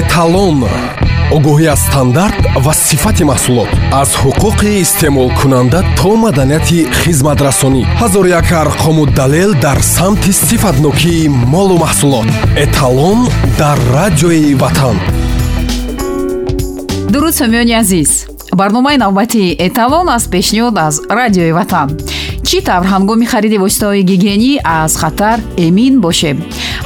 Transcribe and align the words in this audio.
эталон 0.00 0.58
огоҳӣ 1.36 1.66
аз 1.74 1.80
стандарт 1.88 2.40
ва 2.64 2.72
сифати 2.86 3.24
маҳсулот. 3.30 3.70
Аз 4.00 4.10
ҳуқуқи 4.22 4.70
истеъмолкунанда 4.84 5.80
то 5.98 6.10
маданияти 6.24 6.78
хизматрасонӣ. 7.00 7.82
Ҳазор 8.00 8.24
як 8.40 8.48
арқому 8.64 9.04
далел 9.20 9.50
дар 9.66 9.78
самти 9.96 10.32
сифатнокии 10.48 11.28
молу 11.54 11.76
маҳсулот. 11.84 12.28
Эталон 12.64 13.18
дар 13.60 13.78
радиои 13.98 14.54
ватан. 14.62 14.96
Дуруд 17.12 17.34
сомиёни 17.40 17.74
азиз. 17.82 18.10
Барномаи 18.60 18.96
навбати 19.04 19.44
эталон 19.66 20.06
аз 20.16 20.24
пешниҳод 20.34 20.76
аз 20.86 20.94
радиои 21.20 21.52
ватан 21.58 21.88
чӣ 22.52 22.60
тавр 22.68 22.86
ҳангоми 22.94 23.26
хариди 23.32 23.58
воситаҳои 23.64 24.02
гигиенӣ 24.10 24.52
аз 24.80 24.92
хатар 25.02 25.38
эмин 25.66 25.94
бошем 26.04 26.36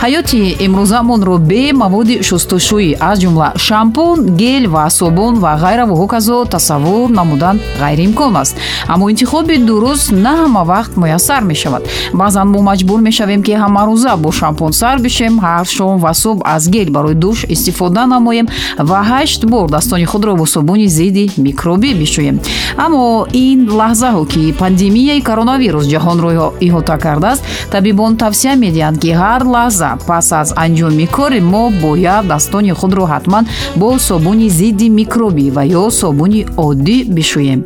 ҳаёти 0.03 0.41
имрӯзамонро 0.67 1.37
бе 1.51 1.63
маводи 1.83 2.17
шустушӯӣ 2.29 2.91
аз 3.11 3.17
ҷумла 3.23 3.49
шампун 3.67 4.19
гел 4.43 4.65
ва 4.75 4.85
собун 4.99 5.35
ва 5.45 5.53
ғайра 5.65 5.85
ва 5.91 5.95
ҳоказо 6.03 6.39
тасаввур 6.55 7.09
намудан 7.19 7.57
ғайриимкон 7.83 8.37
аст. 8.43 8.55
Аммо 8.93 9.11
интихоби 9.13 9.57
дуруст 9.69 10.13
на 10.25 10.33
ҳама 10.41 10.63
вақт 10.73 10.93
муяссар 11.03 11.43
мешавад. 11.51 11.83
Баъзан 12.13 12.49
мо 12.53 12.61
маҷбур 12.71 13.01
мешавем 13.09 13.43
ки 13.47 13.53
ҳамарӯза 13.63 14.13
бо 14.23 14.31
шампун 14.41 14.73
сар 14.81 14.97
бишем 15.07 15.35
ҳар 15.47 15.65
шом 15.77 15.95
ва 16.05 16.13
субҳ 16.23 16.39
аз 16.45 16.63
гел 16.75 16.89
барои 16.97 17.15
душ 17.15 17.39
истифода 17.55 18.07
намоем 18.07 18.47
ва 18.79 19.01
ҳашт 19.11 19.41
бордастони 19.53 20.05
худро 20.05 20.33
бо 20.37 20.47
собуни 20.47 20.87
зидди 20.87 21.25
микробӣ 21.45 21.91
бишӯем. 22.03 22.37
Аммо 22.85 23.27
ин 23.33 23.59
лаҳзаҳо 23.81 24.23
ки 24.33 24.43
пандемияи 24.61 25.21
коронавирус 25.57 25.87
ҷаҳонро 25.93 26.31
иҳота 26.67 26.97
кардааст. 27.05 27.43
Табибон 27.75 28.13
тавсия 28.23 28.55
медиҳанд 28.65 28.97
ки 29.03 29.11
ҳар 29.21 29.43
лаҳза 29.55 29.91
пас 30.09 30.29
аз 30.41 30.49
анҷоми 30.65 31.07
кори 31.17 31.41
мо 31.53 31.65
бояддастони 31.83 32.73
худро 32.81 33.05
ҳатман 33.13 33.45
бо 33.81 33.89
собуни 34.09 34.49
зидди 34.59 34.89
микробӣ 34.99 35.47
ва 35.57 35.63
ё 35.83 35.85
собуни 36.01 36.41
оддӣ 36.67 36.99
бишӯем. 37.17 37.61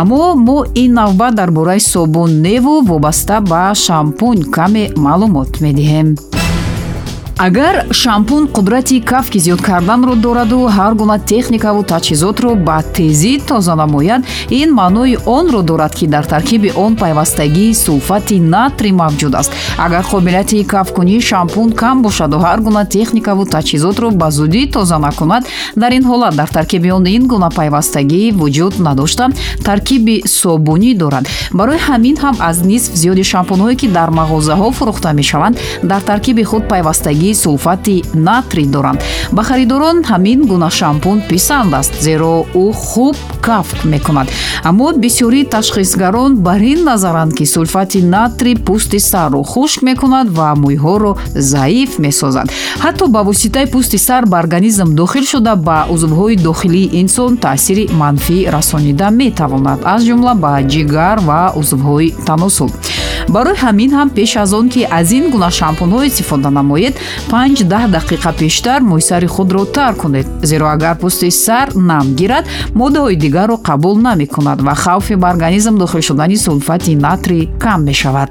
Аммо 0.00 0.22
мо 0.46 0.58
ин 0.82 0.90
навбат 1.00 1.32
дар 1.38 1.50
бораи 1.56 1.80
собунневу 1.92 2.74
вобаста 2.90 3.36
ба 3.50 3.62
шампун 3.84 4.38
каме 4.54 4.84
маълумот 5.04 5.50
медиҳем 5.64 6.08
агар 7.40 7.86
шампун 7.90 8.48
қудрати 8.52 9.00
кафки 9.00 9.38
зиёд 9.38 9.62
карданро 9.62 10.14
дораду 10.14 10.68
ҳар 10.68 10.92
гуна 10.94 11.18
техникаву 11.18 11.82
таҷҳизотро 11.82 12.54
ба 12.66 12.82
тезӣ 12.96 13.40
тоза 13.48 13.74
намояд. 13.74 14.20
Ин 14.50 14.68
маънои 14.74 15.16
онро 15.24 15.62
дорад 15.62 15.94
ки 15.94 16.06
дар 16.06 16.24
таркиби 16.26 16.70
он 16.76 16.96
пайвастагии 16.96 17.72
сулфати 17.74 18.38
натри 18.40 18.90
мавҷуд 18.92 19.34
аст. 19.40 19.52
Агар 19.78 20.04
қобилияти 20.04 20.64
кафкунии 20.64 21.20
шампун 21.20 21.72
кам 21.72 22.02
бошаду 22.02 22.36
ҳар 22.44 22.60
гуна 22.60 22.84
техникаву 22.84 23.44
таҷҳизотро 23.44 24.10
ба 24.10 24.30
зудӣ 24.30 24.66
тоза 24.74 24.98
накунад. 24.98 25.42
Дар 25.76 25.92
ин 25.92 26.04
ҳолат 26.10 26.34
дар 26.36 26.48
таркиби 26.48 26.90
он 26.90 27.06
ин 27.06 27.26
гуна 27.26 27.48
пайвастагӣ 27.48 28.32
вуҷуд 28.40 28.74
надошта 28.86 29.28
таркиби 29.64 30.22
собунӣ 30.26 30.94
дорад. 30.94 31.24
Барои 31.52 31.78
ҳамин 31.88 32.16
ҳам 32.22 32.36
аз 32.40 32.56
нисф 32.70 32.92
зиёди 33.02 33.24
шампунҳое 33.32 33.76
ки 33.80 33.88
дар 33.88 34.10
мағозаҳо 34.10 34.68
фурӯхта 34.76 35.12
мешаванд 35.20 35.56
дар 35.82 36.00
таркиби 36.10 36.42
худ 36.44 36.68
пайвастагии 36.68 37.29
сулфати 37.34 38.02
натри 38.14 38.64
доранд. 38.66 39.00
Ба 39.32 39.42
харидорон 39.42 40.02
ҳамин 40.10 40.46
гуна 40.46 40.70
шампун 40.70 41.22
писанд 41.28 41.74
аст 41.74 41.94
зеро 42.02 42.44
ӯ 42.54 42.72
хуб 42.72 43.16
кафт 43.40 43.84
мекунад. 43.84 44.28
Аммо 44.64 44.92
бисёрии 44.92 45.44
ташхисгарон 45.44 46.36
бар 46.36 46.60
ин 46.60 46.84
назаранд 46.84 47.34
ки 47.34 47.44
сулфати 47.46 48.02
натри 48.02 48.54
пӯсти 48.54 48.98
сарро 48.98 49.42
хушк 49.42 49.82
мекунад 49.82 50.28
ва 50.28 50.54
мӯйҳоро 50.62 51.12
заиф 51.34 51.98
месозад. 51.98 52.46
Ҳатто 52.84 53.04
ба 53.08 53.20
воситаи 53.22 53.66
пӯсти 53.66 53.98
сар 53.98 54.26
ба 54.26 54.38
организм 54.38 54.94
дохил 54.94 55.24
шуда 55.24 55.54
ба 55.56 55.86
узвҳои 55.94 56.36
дохилии 56.36 56.90
инсон 57.00 57.36
таъсири 57.36 57.84
манфӣ 58.00 58.38
расонида 58.54 59.08
метавонад 59.10 59.80
аз 59.84 60.00
ҷумла 60.08 60.34
ба 60.44 60.52
ҷигар 60.72 61.18
ва 61.28 61.40
узвҳои 61.60 62.14
таносул 62.26 62.70
барои 63.34 63.56
ҳамин 63.64 63.90
ҳам 63.98 64.08
пеш 64.16 64.32
аз 64.42 64.52
он 64.58 64.66
ки 64.72 64.82
аз 64.98 65.08
ин 65.18 65.24
гуна 65.32 65.50
шампунҳо 65.58 65.98
истифода 66.10 66.50
намоед 66.58 66.94
5-10 67.30 67.90
дақиқа 67.96 68.30
пештар 68.40 68.80
мӯйсари 68.90 69.28
худро 69.34 69.64
тар 69.64 69.94
кунед. 70.00 70.26
Зеро 70.42 70.66
агар 70.74 70.96
пӯсти 71.02 71.30
сар 71.44 71.68
нам 71.90 72.06
гирад 72.18 72.44
моддаҳои 72.80 73.16
дигарро 73.24 73.56
қабул 73.68 73.96
намекунад 74.08 74.58
ва 74.66 74.74
хавфи 74.74 75.14
ба 75.22 75.28
организм 75.34 75.74
дохил 75.78 76.02
шудани 76.08 76.36
сулфати 76.36 76.94
натри 77.06 77.48
кам 77.62 77.80
мешавад 77.84 78.30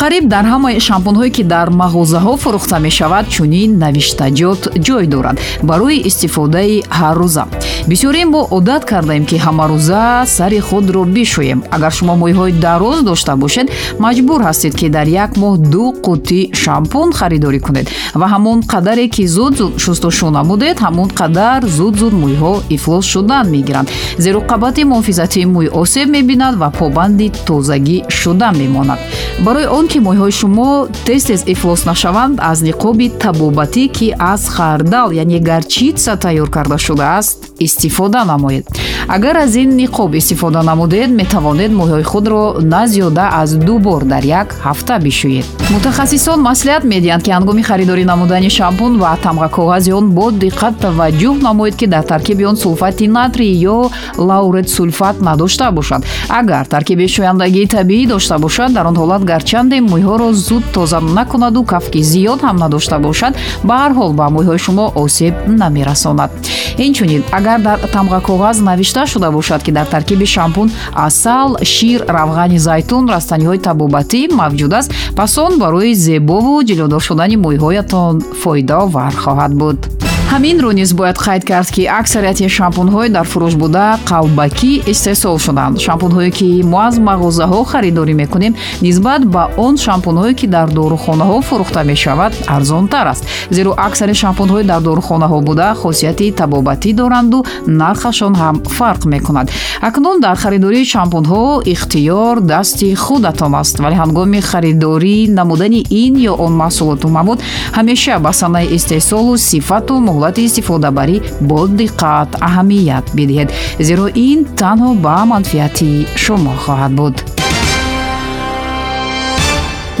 қариб 0.00 0.28
дар 0.28 0.44
ҳамаи 0.52 0.80
шампунҳое 0.88 1.30
ки 1.36 1.42
дар 1.54 1.68
мағозаҳо 1.82 2.34
фурӯхта 2.42 2.76
мешавад 2.86 3.24
чунин 3.34 3.70
навиштаҷот 3.84 4.62
ҷой 4.86 5.04
дорад 5.14 5.36
барои 5.68 6.02
истифодаи 6.08 6.82
ҳаррӯза 6.98 7.44
бисёрие 7.90 8.24
мо 8.32 8.40
одат 8.58 8.82
кардаем 8.90 9.24
ки 9.30 9.36
ҳамарӯза 9.46 10.02
сари 10.36 10.60
худро 10.68 11.02
бишӯем. 11.16 11.58
Агар 11.76 11.92
шумо 11.98 12.14
мӯйҳои 12.22 12.52
дароз 12.66 12.98
дошта 13.08 13.32
бошед 13.42 13.66
маҷбур 14.04 14.40
ҳастед 14.48 14.74
ки 14.80 14.86
дар 14.96 15.06
як 15.24 15.30
моҳ 15.42 15.54
ду 15.72 15.84
қуттӣ 16.06 16.40
шампун 16.62 17.08
харидорӣ 17.18 17.60
кунед. 17.66 17.86
Ва 18.20 18.26
ҳамон 18.34 18.58
қадаре 18.72 19.06
ки 19.14 19.24
зуд 19.36 19.52
зуд 19.60 19.72
шустушӯ 19.84 20.28
намудед 20.38 20.76
ҳамон 20.86 21.08
қадар 21.20 21.60
зуд 21.76 21.94
зуд 22.00 22.14
мӯйҳо 22.22 22.54
ифлос 22.76 23.04
шудан 23.12 23.44
мегиранд 23.54 23.88
зеро 24.24 24.40
қабати 24.50 24.82
муҳофизатии 24.90 25.46
мӯй 25.54 25.68
осеб 25.82 26.08
мебинад 26.16 26.54
ва 26.62 26.68
побанди 26.78 27.26
тозагӣ 27.46 27.98
шуда 28.18 28.48
мемонад. 28.60 28.98
Барои 29.44 29.66
он 29.78 29.84
ки 29.90 29.98
мӯйҳои 30.06 30.32
шумо 30.40 30.70
тез 31.06 31.22
тез 31.28 31.40
ифлос 31.52 31.84
нашаванд 31.90 32.34
аз 32.50 32.58
ниқоби 32.68 33.06
табобатӣ 33.22 33.84
ки 33.96 34.06
аз 34.18 34.42
хардал 34.54 35.08
яъне 35.22 35.38
гарчитса 35.38 36.12
тайёр 36.24 36.48
карда 36.50 36.78
шудааст 36.78 37.38
истифода 37.58 38.24
намоед. 38.24 38.64
Агар 39.08 39.36
аз 39.36 39.54
ин 39.56 39.70
ниқоб 39.80 40.16
истифода 40.16 40.62
намудед 40.62 41.10
метавонед 41.10 41.72
мӯйҳои 41.72 42.02
худро 42.02 42.42
на 42.60 42.86
зиёда 42.86 43.28
аз 43.32 43.50
ду 43.66 43.78
бор 43.78 44.04
дар 44.04 44.24
як 44.24 44.48
ҳафта 44.64 44.98
бишӯед. 45.06 45.46
Мутахассисон 45.70 46.38
маслиҳат 46.48 46.84
медиҳанд 46.84 47.22
ки 47.24 47.30
ҳангоми 47.30 47.62
харидорӣ 47.62 48.04
намудани 48.04 48.50
шампун 48.50 48.92
ва 49.02 49.18
тамғакоғази 49.26 49.90
он 49.92 50.06
бо 50.10 50.30
диққат 50.30 50.74
таваҷҷӯҳ 50.84 51.42
намоед 51.42 51.74
ки 51.80 51.86
дар 51.86 52.04
таркиби 52.04 52.44
он 52.44 52.56
сулфати 52.56 53.08
натрий 53.08 53.54
ё 53.74 53.90
лаурет 54.16 54.68
сулфат 54.70 55.20
надошта 55.20 55.70
бошад. 55.70 56.02
Агар 56.28 56.64
таркиби 56.66 57.06
шӯяндагии 57.14 57.66
табиӣ 57.66 58.06
дошта 58.06 58.38
бошад 58.38 58.72
дар 58.72 58.86
он 58.86 58.96
ҳолат 58.96 59.22
гарчанде 59.24 59.79
мӯйҳоро 59.80 60.32
зуд 60.32 60.64
тоза 60.74 61.00
накунаду 61.00 61.62
кафки 61.64 62.00
зиёд 62.02 62.40
ҳам 62.46 62.56
надошта 62.56 62.98
бошад 62.98 63.32
ба 63.64 63.74
ҳар 63.80 63.92
ҳол 63.98 64.12
ба 64.12 64.26
мӯйҳои 64.34 64.58
шумо 64.58 64.92
осеб 64.94 65.34
намерасонад. 65.46 66.30
Инчунин 66.78 67.22
агар 67.32 67.60
дар 67.60 67.78
тамғакоғаз 67.94 68.62
навишта 68.68 69.06
шуда 69.06 69.30
бошад 69.30 69.62
ки 69.62 69.70
дар 69.70 69.86
таркиби 69.86 70.26
шампун 70.26 70.70
асал 70.94 71.56
шир 71.62 72.00
равғани 72.16 72.58
зайтун 72.58 73.08
растаниҳои 73.14 73.58
табобатӣ 73.68 74.20
мавҷуд 74.40 74.72
аст 74.78 74.90
пас 75.16 75.38
он 75.38 75.58
барои 75.58 75.94
зебову 75.94 76.62
ҷилӯдор 76.68 77.02
шудани 77.08 77.36
мӯйҳоятон 77.36 78.14
фоидаовар 78.42 79.14
хоҳад 79.24 79.52
буд 79.60 79.99
ҳаминро 80.30 80.70
низ 80.72 80.92
бояд 80.92 81.18
қайд 81.26 81.42
кард 81.50 81.68
ки 81.74 81.82
аксарияти 82.00 82.46
шампунҳое 82.58 83.08
дар 83.16 83.26
фурӯш 83.32 83.54
буда 83.62 83.98
қалбакӣ 84.10 84.72
истеҳсол 84.92 85.36
шуданд. 85.44 85.74
Шампунҳое 85.86 86.30
ки 86.38 86.48
мо 86.72 86.78
аз 86.88 86.96
мағозаҳо 87.08 87.60
харидорӣ 87.72 88.14
мекунем 88.22 88.54
нисбат 88.86 89.22
ба 89.34 89.42
он 89.56 89.74
шампунҳое 89.86 90.34
ки 90.38 90.46
дар 90.46 90.68
дорухонаҳо 90.78 91.36
фурӯхта 91.48 91.82
мешавад 91.90 92.32
арзонтар 92.56 93.06
аст. 93.12 93.24
Зеро 93.56 93.72
аксари 93.86 94.14
шампунҳои 94.22 94.64
дар 94.70 94.80
дорухонаҳо 94.88 95.38
буда 95.48 95.74
хосияти 95.82 96.26
табобатӣ 96.40 96.90
доранду 97.00 97.38
нархашон 97.66 98.34
ҳам 98.40 98.56
фарқ 98.76 99.02
мекунад. 99.14 99.46
Акнун 99.88 100.20
дар 100.20 100.36
харидории 100.42 100.84
шампунҳо 100.94 101.42
ихтиёр 101.72 102.36
дасти 102.52 102.94
худатон 102.94 103.54
аст 103.62 103.76
вале 103.82 103.96
ҳангоми 104.02 104.40
харидорӣ 104.50 105.16
намудани 105.38 105.80
ин 106.02 106.14
ё 106.30 106.32
он 106.46 106.52
маҳсулоту 106.62 107.08
мавод 107.16 107.38
ҳамеша 107.76 108.14
ба 108.24 108.32
санаи 108.40 108.66
истеҳсолу 108.76 109.32
сифату 109.50 109.94
муҳлати 110.20 110.42
истифодабарӣ 110.48 111.16
бо 111.48 111.60
диққат 111.80 112.30
аҳамият 112.48 113.06
бидиҳед 113.16 113.48
зеро 113.86 114.06
ин 114.28 114.38
танҳо 114.60 114.90
ба 115.04 115.16
манфиати 115.30 115.90
шумо 116.22 116.54
хоҳад 116.64 116.92
буд. 116.98 117.16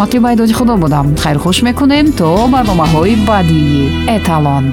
Матлиба 0.00 0.28
айдоди 0.30 0.52
худо 0.58 0.74
будам. 0.84 1.06
Хайрхуш 1.22 1.58
мекунем 1.68 2.06
то 2.18 2.28
барномаҳои 2.54 3.14
баъдии 3.28 3.90
эталон. 4.16 4.64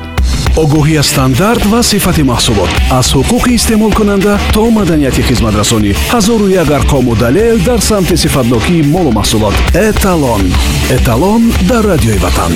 Огоҳӣ 0.63 0.93
аз 1.01 1.07
стандарт 1.13 1.63
ва 1.71 1.79
сифати 1.91 2.23
маҳсулот. 2.31 2.71
Аз 2.99 3.07
ҳуқуқи 3.15 3.51
истеъмолкунанда 3.57 4.33
то 4.55 4.63
маданияти 4.77 5.21
хизматрасонӣ 5.29 5.91
ҳазору 6.13 6.47
як 6.61 6.69
арқому 6.79 7.11
далел 7.23 7.57
дар 7.67 7.79
самти 7.89 8.15
сифатнокии 8.23 8.87
молу 8.93 9.11
маҳсулот. 9.19 9.55
Эталон. 9.89 10.43
Эталон 10.97 11.41
дар 11.69 11.83
радиои 11.91 12.19
ватан 12.25 12.53